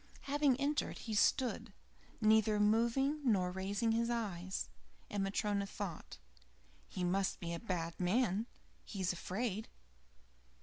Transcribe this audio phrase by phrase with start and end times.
[0.21, 1.73] Having entered, he stood,
[2.19, 4.67] neither moving, nor raising his eyes,
[5.11, 6.17] and Matryona thought:
[6.87, 8.47] "He must be a bad man
[8.83, 9.69] he's afraid."